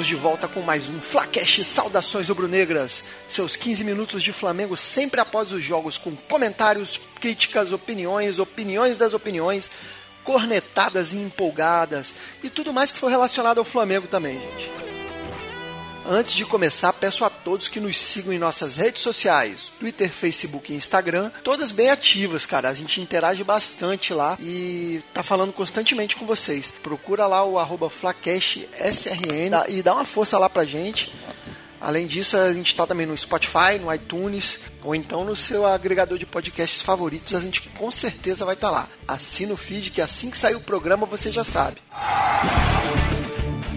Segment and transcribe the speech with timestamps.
[0.00, 3.04] Estamos de volta com mais um Flacash Saudações Rubro-Negras.
[3.28, 9.12] Seus 15 minutos de Flamengo sempre após os jogos com comentários, críticas, opiniões, opiniões das
[9.12, 9.70] opiniões,
[10.24, 14.89] cornetadas e empolgadas e tudo mais que for relacionado ao Flamengo também, gente.
[16.12, 20.72] Antes de começar, peço a todos que nos sigam em nossas redes sociais, Twitter, Facebook
[20.72, 22.68] e Instagram, todas bem ativas, cara.
[22.68, 26.72] A gente interage bastante lá e tá falando constantemente com vocês.
[26.82, 31.14] Procura lá o arroba FlacashSRN e dá uma força lá pra gente.
[31.80, 36.18] Além disso, a gente está também no Spotify, no iTunes ou então no seu agregador
[36.18, 37.36] de podcasts favoritos.
[37.36, 38.88] A gente com certeza vai estar tá lá.
[39.06, 41.76] Assina o feed que assim que sair o programa você já sabe.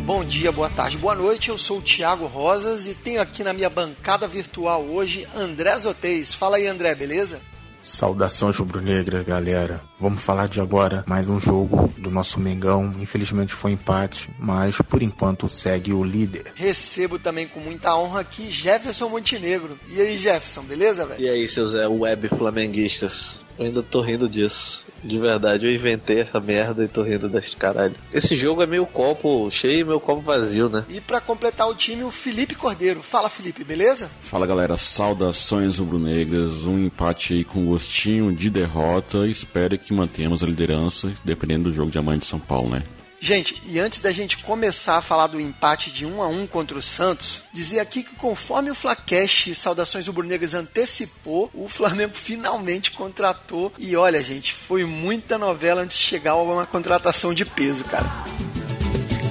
[0.05, 1.47] Bom dia, boa tarde, boa noite.
[1.47, 6.33] Eu sou o Thiago Rosas e tenho aqui na minha bancada virtual hoje André Zotez.
[6.33, 7.39] Fala aí, André, beleza?
[7.81, 9.81] Saudações rubro-negra, galera.
[10.03, 12.93] Vamos falar de agora mais um jogo do nosso Mengão.
[12.99, 16.51] Infelizmente foi empate, mas por enquanto segue o líder.
[16.55, 19.79] Recebo também com muita honra aqui Jefferson Montenegro.
[19.87, 21.21] E aí, Jefferson, beleza, velho?
[21.21, 23.41] E aí, seus é, web flamenguistas?
[23.57, 24.85] Eu ainda tô rindo disso.
[25.03, 27.95] De verdade, eu inventei essa merda e tô rindo desse caralho.
[28.11, 30.85] Esse jogo é meio copo cheio e meu copo vazio, né?
[30.89, 33.03] E para completar o time, o Felipe Cordeiro.
[33.03, 34.09] Fala, Felipe, beleza?
[34.21, 34.77] Fala, galera.
[34.77, 36.65] Saudações rubro-negras.
[36.65, 39.27] Um empate aí com gostinho de derrota.
[39.27, 42.83] Espero que mantenhamos a liderança, dependendo do jogo de amanhã de São Paulo, né?
[43.23, 46.77] Gente, e antes da gente começar a falar do empate de 1 a 1 contra
[46.77, 53.71] o Santos, dizer aqui que conforme o Flacash Saudações Rubro-Negras antecipou, o Flamengo finalmente contratou.
[53.79, 58.05] E olha, gente, foi muita novela antes de chegar a uma contratação de peso, cara.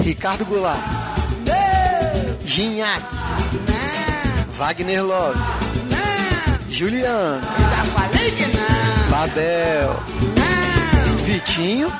[0.02, 0.80] Ricardo Goulart,
[2.46, 3.04] Gignac,
[4.56, 5.38] Wagner Love,
[6.70, 7.46] Juliano,
[9.10, 10.02] Babel,
[11.62, 11.92] Vitinho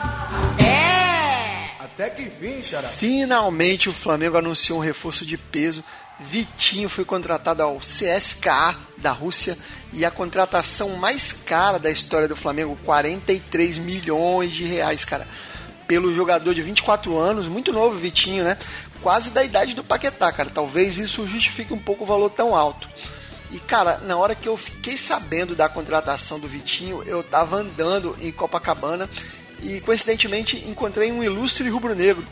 [1.79, 2.89] até que fim, Xará.
[2.89, 5.85] Finalmente o Flamengo anunciou um reforço de peso.
[6.19, 9.57] Vitinho foi contratado ao CSKA da Rússia
[9.93, 15.29] e a contratação mais cara da história do Flamengo, 43 milhões de reais, cara.
[15.87, 18.57] Pelo jogador de 24 anos, muito novo Vitinho, né?
[19.03, 20.51] Quase da idade do Paquetá, cara.
[20.51, 22.89] Talvez isso justifique um pouco o valor tão alto.
[23.51, 28.17] E, cara, na hora que eu fiquei sabendo da contratação do Vitinho, eu tava andando
[28.19, 29.09] em Copacabana
[29.63, 32.27] e coincidentemente encontrei um ilustre rubro-negro,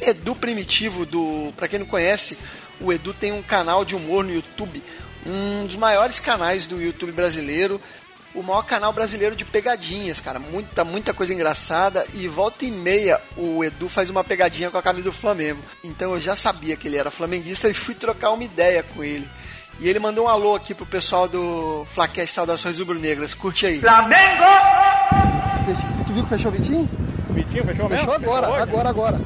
[0.00, 2.38] Edu Primitivo do, para quem não conhece,
[2.80, 4.82] o Edu tem um canal de humor no YouTube,
[5.26, 7.80] um dos maiores canais do YouTube brasileiro,
[8.34, 13.20] o maior canal brasileiro de pegadinhas, cara, muita muita coisa engraçada e volta e meia
[13.36, 15.62] o Edu faz uma pegadinha com a camisa do Flamengo.
[15.84, 19.28] Então eu já sabia que ele era flamenguista e fui trocar uma ideia com ele.
[19.80, 23.34] E ele mandou um alô aqui pro pessoal do Flaquete Saudações Rubro-Negras.
[23.34, 23.80] Curte aí.
[23.80, 24.83] Flamengo!
[26.14, 26.88] Viu que fechou o Vitinho?
[27.30, 28.06] Vitinho fechou mesmo?
[28.06, 29.20] Fechou agora, fechou agora, agora.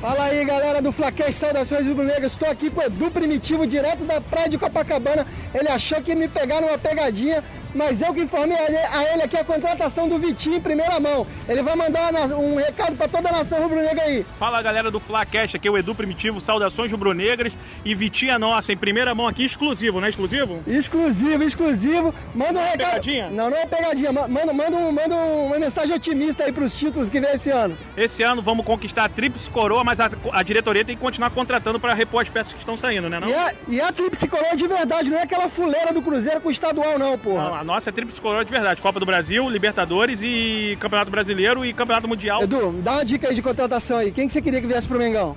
[0.00, 2.30] Fala aí, galera do Flaquete Saudações Rubro-Negras.
[2.30, 5.26] Estou aqui com o Edu Primitivo, direto da praia de Copacabana.
[5.52, 7.42] Ele achou que ia me pegar numa pegadinha,
[7.74, 11.26] mas eu que informei a ele aqui a contratação do Vitinho em primeira mão.
[11.48, 14.24] Ele vai mandar um recado para toda a nação rubro-negra aí.
[14.38, 17.52] Fala galera do Flacast, aqui é o Edu Primitivo, saudações rubro-negras
[17.84, 20.62] e Vitinho é nossa, em primeira mão aqui, exclusivo, não é exclusivo?
[20.66, 22.14] Exclusivo, exclusivo.
[22.34, 22.90] Manda um recado.
[22.90, 23.30] Pegadinha?
[23.30, 24.12] Não, não é pegadinha.
[24.12, 27.76] Manda, manda, um, manda uma mensagem otimista aí pros títulos que vem esse ano.
[27.96, 31.80] Esse ano vamos conquistar a Tríplice Coroa, mas a, a diretoria tem que continuar contratando
[31.80, 33.20] para repor as peças que estão saindo, né?
[33.20, 33.28] Não?
[33.28, 36.48] E, a, e a Tríplice Coroa de verdade, não é aquela fuleira do Cruzeiro com
[36.48, 37.50] o estadual, não, porra.
[37.50, 38.80] Não, nossa é Tríplice Coroa de verdade.
[38.80, 42.42] Copa do Brasil, Libertadores e Campeonato Brasileiro e Campeonato Mundial.
[42.42, 44.12] Edu, dá uma dica aí de contratação aí.
[44.12, 45.34] Quem que você queria que viesse pro Mengão?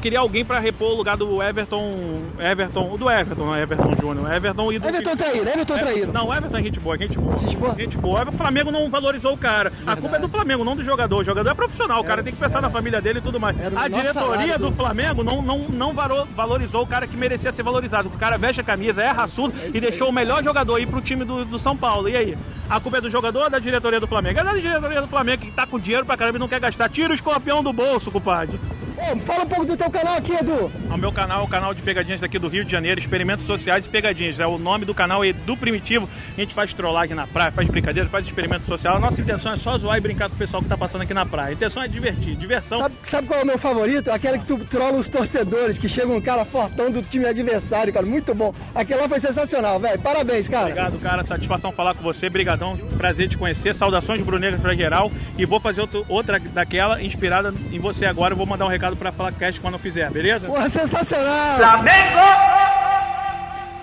[0.00, 1.92] Queria alguém pra repor o lugar do Everton.
[2.38, 2.96] Everton.
[2.96, 4.32] Do Everton, não é Everton Júnior.
[4.32, 4.88] Everton e do.
[4.88, 6.12] Everton traído, Everton traído.
[6.12, 7.38] Não, Everton é gente boa, gente boa.
[7.38, 7.74] Gente boa?
[7.74, 8.28] Gente boa.
[8.28, 9.72] O Flamengo não valorizou o cara.
[9.86, 11.18] A culpa é do Flamengo, não do jogador.
[11.18, 13.58] O jogador é profissional, o cara tem que pensar na família dele e tudo mais.
[13.60, 15.92] Era A diretoria do do- Flamengo não, não, não
[16.34, 18.08] valorizou o cara que merecia ser valorizado.
[18.08, 21.24] O cara veste a camisa, é raçudo e deixou o melhor jogador ir pro time
[21.24, 22.08] do, do São Paulo.
[22.08, 22.36] E aí?
[22.68, 24.38] A culpa é do jogador ou da diretoria do Flamengo?
[24.40, 26.88] É da diretoria do Flamengo que tá com dinheiro pra caramba e não quer gastar.
[26.88, 28.60] Tira o escorpião do bolso, compadre.
[28.96, 30.70] Ô, fala um pouco do teu canal aqui, Edu.
[30.92, 33.86] O meu canal é o canal de pegadinhas daqui do Rio de Janeiro, Experimentos Sociais
[33.86, 34.38] e Pegadinhas.
[34.40, 36.08] É o nome do canal Edu Primitivo.
[36.36, 38.96] A gente faz trollagem na praia, faz brincadeira, faz experimento social.
[38.96, 41.14] A nossa intenção é só zoar e brincar com o pessoal que tá passando aqui
[41.14, 41.50] na praia.
[41.50, 42.80] A intenção é divertir, diversão.
[42.80, 44.10] Sabe, sabe qual é o meu favorito?
[44.10, 48.06] Aquele que tu trola os torcedores, que chega um cara fortão do time adversário, cara.
[48.06, 48.54] Muito bom.
[48.74, 49.98] Aquele lá foi sensacional, velho.
[50.00, 50.64] Parabéns, cara.
[50.64, 51.24] Obrigado, cara.
[51.24, 52.28] Satisfação falar com você.
[52.30, 52.76] Brigadão.
[52.96, 53.74] Prazer te conhecer.
[53.74, 55.10] Saudações brunegras pra geral.
[55.38, 58.32] E vou fazer outro- outra daquela inspirada em você agora.
[58.32, 60.46] Eu vou mandar um recado pra Fala Cast quando fizer, beleza?
[60.46, 61.58] Porra, sensacional.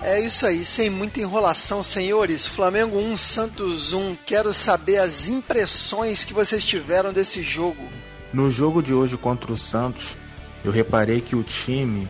[0.02, 2.46] É isso aí, sem muita enrolação, senhores.
[2.46, 4.16] Flamengo 1, Santos 1.
[4.24, 7.82] Quero saber as impressões que vocês tiveram desse jogo.
[8.32, 10.16] No jogo de hoje contra o Santos,
[10.64, 12.08] eu reparei que o time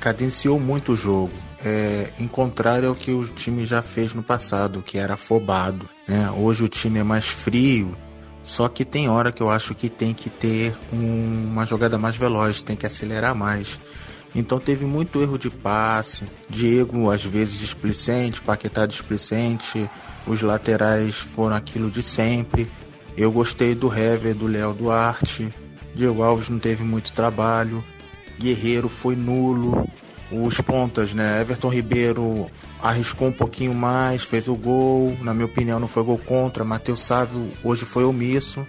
[0.00, 1.32] cadenciou muito o jogo.
[1.64, 5.88] É, em contrário ao que o time já fez no passado, que era afobado.
[6.06, 6.30] Né?
[6.30, 7.96] Hoje o time é mais frio,
[8.46, 12.16] só que tem hora que eu acho que tem que ter um- uma jogada mais
[12.16, 13.80] veloz, tem que acelerar mais.
[14.36, 19.90] Então teve muito erro de passe, Diego às vezes displicente, Paquetá displicente,
[20.24, 22.70] os laterais foram aquilo de sempre.
[23.16, 25.52] Eu gostei do Hever, do Léo Duarte,
[25.92, 27.82] Diego Alves não teve muito trabalho,
[28.38, 29.88] Guerreiro foi nulo,
[30.30, 31.40] os pontas, né?
[31.40, 32.50] Everton Ribeiro
[32.82, 37.02] arriscou um pouquinho mais, fez o gol, na minha opinião não foi gol contra, Matheus
[37.02, 38.66] Sávio hoje foi omisso.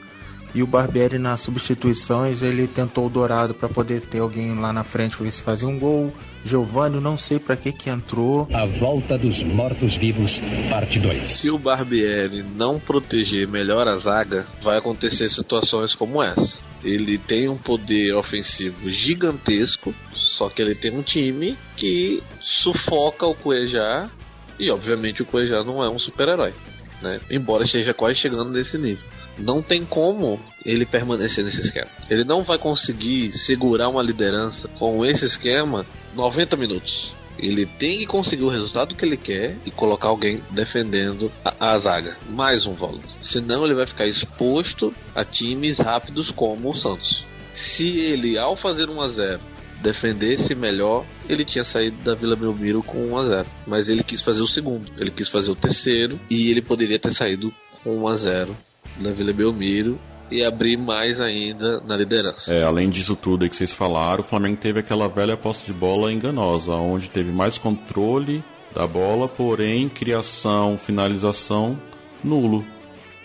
[0.55, 4.83] E o Barbieri nas substituições, ele tentou o Dourado para poder ter alguém lá na
[4.83, 6.11] frente para ver se fazia um gol.
[6.43, 8.47] Giovanni, não sei para que que entrou.
[8.53, 11.29] A Volta dos Mortos-Vivos, parte 2.
[11.29, 16.57] Se o Barbieri não proteger melhor a zaga, vai acontecer situações como essa.
[16.87, 23.35] Ele tem um poder ofensivo gigantesco, só que ele tem um time que sufoca o
[23.35, 24.09] Cuejá
[24.57, 26.53] e obviamente o Cuejá não é um super-herói,
[27.01, 27.19] né?
[27.29, 29.05] Embora esteja quase chegando nesse nível.
[29.37, 31.91] Não tem como ele permanecer nesse esquema.
[32.09, 35.85] Ele não vai conseguir segurar uma liderança com esse esquema
[36.15, 37.13] 90 minutos.
[37.37, 41.77] Ele tem que conseguir o resultado que ele quer e colocar alguém defendendo a, a
[41.77, 42.17] zaga.
[42.29, 43.15] Mais um volante.
[43.21, 47.25] Senão ele vai ficar exposto a times rápidos como o Santos.
[47.51, 49.41] Se ele, ao fazer 1 a 0
[49.81, 54.21] defendesse melhor, ele tinha saído da Vila Belmiro com 1 a 0 Mas ele quis
[54.21, 58.07] fazer o segundo, ele quis fazer o terceiro e ele poderia ter saído com 1
[58.07, 58.57] a 0
[58.97, 62.53] da Vila Belmiro e abrir mais ainda na liderança.
[62.53, 65.73] É, além disso tudo aí que vocês falaram, o Flamengo teve aquela velha posse de
[65.73, 68.43] bola enganosa, onde teve mais controle
[68.73, 71.79] da bola, porém criação, finalização
[72.23, 72.65] nulo.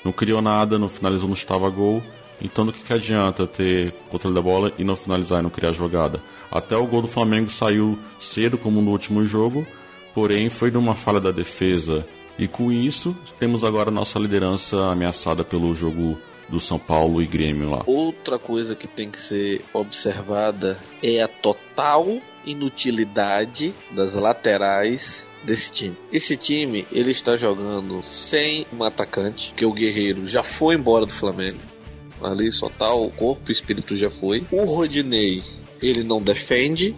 [0.05, 2.03] Não criou nada, não finalizou, não estava gol.
[2.41, 5.73] Então do que, que adianta ter controle da bola e não finalizar e não criar
[5.73, 6.21] jogada?
[6.51, 9.67] Até o gol do Flamengo saiu cedo como no último jogo,
[10.13, 12.05] porém foi de uma falha da defesa.
[12.39, 16.19] E com isso, temos agora nossa liderança ameaçada pelo jogo
[16.53, 17.83] do São Paulo e Grêmio lá.
[17.87, 25.97] Outra coisa que tem que ser observada é a total inutilidade das laterais desse time.
[26.13, 31.13] Esse time, ele está jogando sem um atacante, que o Guerreiro já foi embora do
[31.13, 31.59] Flamengo.
[32.23, 34.47] Ali só tá o corpo, o espírito já foi.
[34.53, 35.43] O Rodinei,
[35.81, 36.95] ele não defende,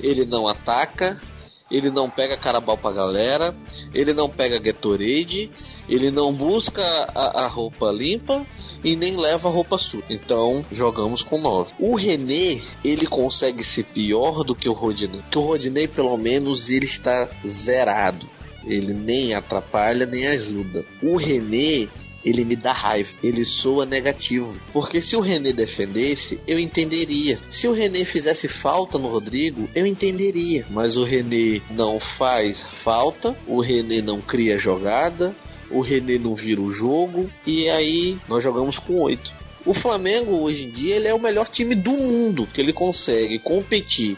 [0.00, 1.22] ele não ataca,
[1.70, 3.54] ele não pega carabal pra galera,
[3.94, 5.48] ele não pega Gatorade,
[5.88, 6.82] ele não busca
[7.14, 8.44] a, a roupa limpa
[8.84, 10.04] e nem leva roupa suja.
[10.08, 11.74] Então, jogamos com 9.
[11.78, 15.20] O René, ele consegue ser pior do que o Rodinei.
[15.22, 18.28] Porque o Rodinei, pelo menos, ele está zerado.
[18.64, 20.84] Ele nem atrapalha, nem ajuda.
[21.00, 21.88] O René,
[22.24, 23.14] ele me dá raiva.
[23.22, 24.60] Ele soa negativo.
[24.72, 27.38] Porque se o René defendesse, eu entenderia.
[27.50, 30.66] Se o René fizesse falta no Rodrigo, eu entenderia.
[30.68, 35.36] Mas o René não faz falta, o René não cria jogada,
[35.70, 39.34] o René não vira o jogo, e aí nós jogamos com oito.
[39.64, 43.38] O Flamengo hoje em dia ele é o melhor time do mundo, que ele consegue
[43.38, 44.16] competir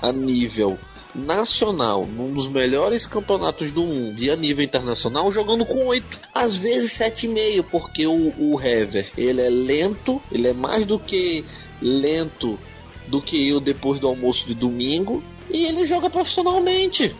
[0.00, 0.78] a nível
[1.14, 6.56] nacional, num dos melhores campeonatos do mundo e a nível internacional, jogando com 8, às
[6.56, 11.44] vezes 7,5, porque o, o Hever, ele é lento, ele é mais do que
[11.80, 12.58] lento
[13.06, 17.14] do que eu depois do almoço de domingo, e ele joga profissionalmente.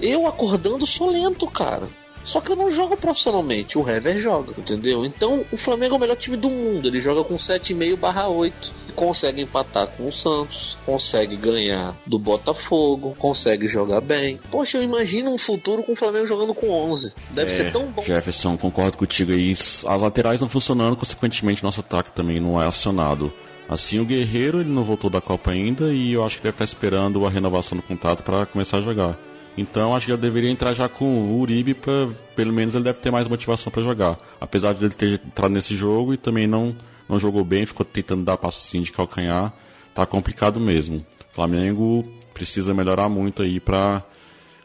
[0.00, 1.88] Eu acordando sou lento, cara.
[2.26, 5.04] Só que eu não jogo profissionalmente, o Hever joga, entendeu?
[5.06, 8.72] Então o Flamengo é o melhor time do mundo, ele joga com 7,5 barra 8.
[8.96, 14.40] consegue empatar com o Santos, consegue ganhar do Botafogo, consegue jogar bem.
[14.50, 17.12] Poxa, eu imagino um futuro com o Flamengo jogando com 11.
[17.30, 18.02] Deve É, ser tão bom.
[18.02, 19.52] Jefferson, concordo contigo aí.
[19.52, 23.32] As laterais não funcionando, consequentemente nosso ataque também não é acionado.
[23.68, 26.64] Assim, o Guerreiro ele não voltou da Copa ainda e eu acho que deve estar
[26.64, 29.18] esperando a renovação do contrato para começar a jogar.
[29.56, 32.98] Então, acho que ele deveria entrar já com o Uribe, pra, pelo menos ele deve
[32.98, 34.18] ter mais motivação para jogar.
[34.40, 36.76] Apesar de ele ter entrado nesse jogo e também não,
[37.08, 39.52] não jogou bem, ficou tentando dar passinho de calcanhar,
[39.94, 40.98] tá complicado mesmo.
[40.98, 44.04] O Flamengo precisa melhorar muito aí para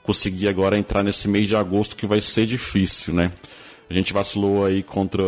[0.04, 3.32] conseguir agora entrar nesse mês de agosto que vai ser difícil, né?
[3.90, 5.24] A gente vacilou aí contra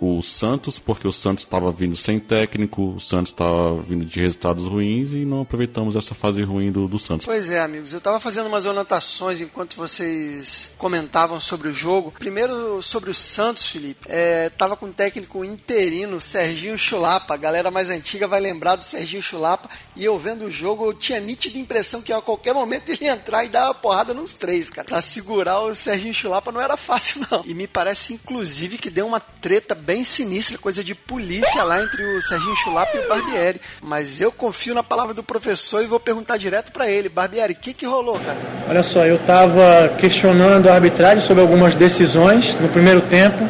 [0.00, 4.64] o Santos, porque o Santos estava vindo sem técnico, o Santos estava vindo de resultados
[4.64, 7.26] ruins e não aproveitamos essa fase ruim do, do Santos.
[7.26, 12.12] Pois é, amigos, eu tava fazendo umas anotações enquanto vocês comentavam sobre o jogo.
[12.18, 14.06] Primeiro, sobre o Santos, Felipe.
[14.08, 17.34] É, tava com um técnico interino, Serginho Chulapa.
[17.34, 19.68] A galera mais antiga vai lembrar do Serginho Chulapa.
[19.94, 23.12] E eu vendo o jogo, eu tinha nítida impressão que a qualquer momento ele ia
[23.12, 24.86] entrar e dar uma porrada nos três, cara.
[24.86, 27.42] Pra segurar o Serginho Chulapa não era fácil, não.
[27.44, 32.02] E me parece, inclusive, que deu uma treta bem sinistra, coisa de polícia lá entre
[32.02, 33.60] o Serginho Chulapa e o Barbieri.
[33.82, 37.08] Mas eu confio na palavra do professor e vou perguntar direto pra ele.
[37.08, 38.36] Barbieri, o que que rolou, cara?
[38.68, 43.46] Olha só, eu estava questionando a arbitragem sobre algumas decisões no primeiro tempo.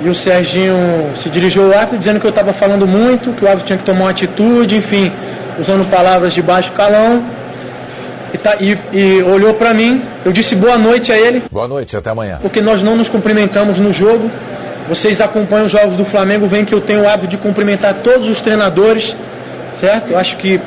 [0.00, 3.48] E o Serginho se dirigiu ao árbitro dizendo que eu estava falando muito, que o
[3.48, 5.12] árbitro tinha que tomar uma atitude, enfim,
[5.58, 7.24] usando palavras de baixo calão.
[8.32, 11.96] E, tá- e- e olhou para mim, eu disse boa noite a ele, Boa noite,
[11.96, 12.38] até amanhã.
[12.42, 14.30] porque nós não nos cumprimentamos no jogo.
[14.88, 18.26] Vocês acompanham os jogos do Flamengo, veem que eu tenho o hábito de cumprimentar todos
[18.26, 19.14] os treinadores,
[19.78, 20.12] certo?
[20.12, 20.60] Eu acho que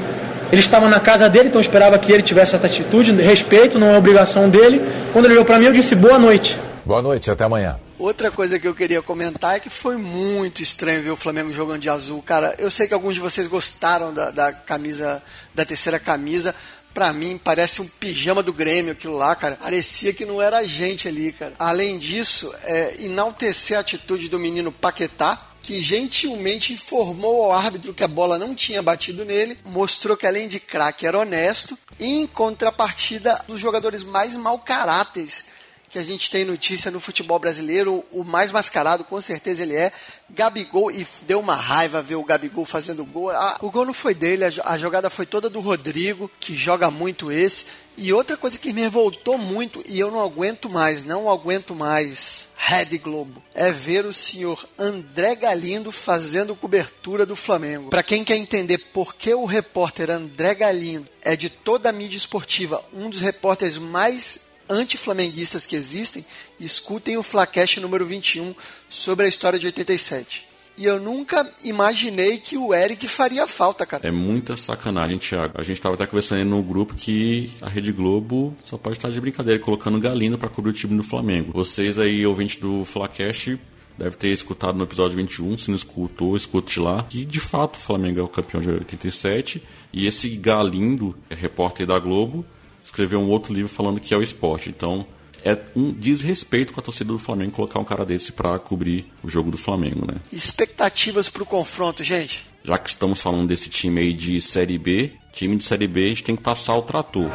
[0.52, 3.88] ele estava na casa dele, então eu esperava que ele tivesse essa atitude, respeito, não
[3.88, 4.82] é obrigação dele.
[5.12, 6.56] Quando ele olhou para mim, eu disse boa noite.
[6.86, 7.78] Boa noite, até amanhã.
[7.98, 11.82] Outra coisa que eu queria comentar é que foi muito estranho ver o Flamengo jogando
[11.82, 12.22] de azul.
[12.22, 15.22] Cara, eu sei que alguns de vocês gostaram da, da camisa,
[15.54, 16.54] da terceira camisa.
[16.94, 19.56] Pra mim, parece um pijama do Grêmio aquilo lá, cara.
[19.56, 21.54] Parecia que não era a gente ali, cara.
[21.58, 28.04] Além disso, é, enaltecer a atitude do menino Paquetá, que gentilmente informou ao árbitro que
[28.04, 32.28] a bola não tinha batido nele, mostrou que além de craque era honesto, e em
[32.28, 35.46] contrapartida, dos jogadores mais mau caráteres
[35.92, 39.92] que a gente tem notícia no futebol brasileiro, o mais mascarado, com certeza ele é,
[40.30, 43.30] Gabigol, e deu uma raiva ver o Gabigol fazendo gol.
[43.32, 46.54] Ah, o gol não foi dele, a jo- a jogada foi toda do Rodrigo, que
[46.56, 47.66] joga muito esse.
[47.98, 52.48] E outra coisa que me revoltou muito, e eu não aguento mais, não aguento mais,
[52.56, 57.90] Red Globo, é ver o senhor André Galindo fazendo cobertura do Flamengo.
[57.90, 62.16] Para quem quer entender por que o repórter André Galindo é de toda a mídia
[62.18, 64.40] esportiva um dos repórteres mais
[64.72, 66.26] anti-flamenguistas que existem,
[66.60, 68.56] escutem o Flacast número 21
[68.90, 70.52] sobre a história de 87.
[70.78, 74.08] E eu nunca imaginei que o Eric faria falta, cara.
[74.08, 75.60] É muita sacanagem, Thiago.
[75.60, 79.20] A gente tava até conversando no grupo que a Rede Globo só pode estar de
[79.20, 81.52] brincadeira, colocando Galindo para cobrir o time do Flamengo.
[81.54, 83.60] Vocês aí, ouvintes do Flacast,
[83.98, 87.04] deve ter escutado no episódio 21, se não escutou, escute lá.
[87.04, 89.62] Que de fato o Flamengo é o campeão de 87.
[89.94, 92.46] E esse Galindo, é repórter da Globo,
[92.92, 94.70] escreveu um outro livro falando que é o esporte.
[94.70, 95.06] Então
[95.44, 99.30] é um desrespeito com a torcida do Flamengo colocar um cara desse para cobrir o
[99.30, 100.20] jogo do Flamengo, né?
[100.32, 102.46] Expectativas pro confronto, gente.
[102.64, 106.10] Já que estamos falando desse time aí de Série B, time de Série B a
[106.10, 107.30] gente tem que passar o trator.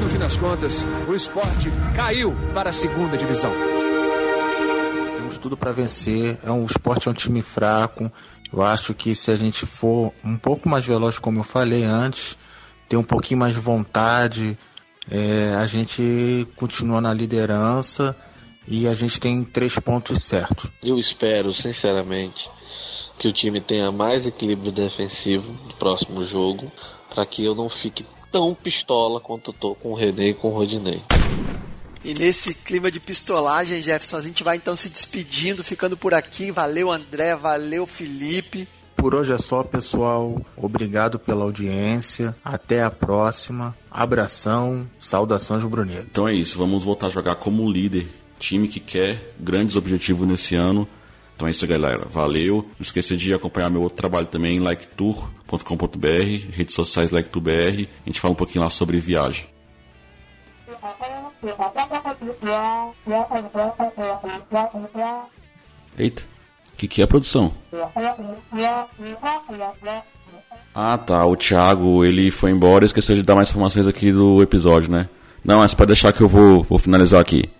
[0.00, 3.52] No fim das contas, o esporte caiu para a segunda divisão.
[5.16, 6.38] Temos tudo para vencer.
[6.44, 8.12] É um o esporte é um time fraco.
[8.52, 12.38] Eu acho que se a gente for um pouco mais veloz, como eu falei antes,
[12.88, 14.58] ter um pouquinho mais de vontade,
[15.10, 18.16] é, a gente continua na liderança
[18.66, 20.70] e a gente tem três pontos certos.
[20.82, 22.50] Eu espero, sinceramente,
[23.18, 26.70] que o time tenha mais equilíbrio defensivo no próximo jogo,
[27.10, 30.48] para que eu não fique tão pistola quanto eu tô com o René e com
[30.48, 31.02] o Rodinei.
[32.04, 36.50] E nesse clima de pistolagem, Jefferson, a gente vai então se despedindo, ficando por aqui.
[36.50, 38.68] Valeu, André, valeu, Felipe.
[38.98, 40.36] Por hoje é só, pessoal.
[40.56, 42.36] Obrigado pela audiência.
[42.44, 43.74] Até a próxima.
[43.88, 44.90] Abração.
[44.98, 46.08] Saudações rubro-negro.
[46.10, 48.08] Então é isso, vamos voltar a jogar como líder,
[48.40, 50.86] time que quer grandes objetivos nesse ano.
[51.36, 52.06] Então é isso, galera.
[52.06, 52.66] Valeu.
[52.76, 57.86] Não esqueça de acompanhar meu outro trabalho também, liketour.com.br, redes sociais liketour.br.
[58.04, 59.46] A gente fala um pouquinho lá sobre viagem.
[65.96, 66.22] Eita,
[66.78, 67.52] que, que é produção?
[70.74, 74.40] Ah tá, o Thiago ele foi embora e esqueceu de dar mais informações aqui do
[74.40, 75.08] episódio, né?
[75.44, 77.50] Não, mas pode deixar que eu vou, vou finalizar aqui.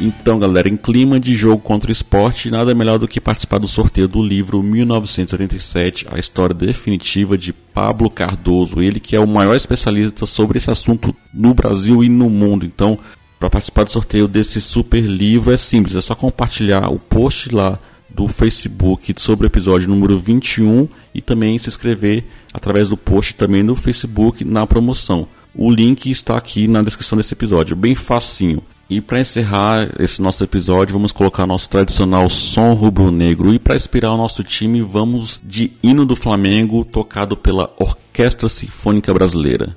[0.00, 3.66] Então, galera, em clima de jogo contra o esporte, nada melhor do que participar do
[3.66, 9.56] sorteio do livro 1987, a história definitiva de Pablo Cardoso, ele que é o maior
[9.56, 12.64] especialista sobre esse assunto no Brasil e no mundo.
[12.64, 12.96] Então,
[13.38, 17.78] para participar do sorteio desse super livro é simples, é só compartilhar o post lá
[18.08, 23.62] do Facebook sobre o episódio número 21 e também se inscrever através do post também
[23.62, 25.28] no Facebook na promoção.
[25.54, 28.62] O link está aqui na descrição desse episódio, bem facinho.
[28.90, 33.52] E para encerrar esse nosso episódio, vamos colocar nosso tradicional som rubro-negro.
[33.52, 39.12] E para inspirar o nosso time, vamos de Hino do Flamengo, tocado pela Orquestra Sinfônica
[39.12, 39.74] Brasileira.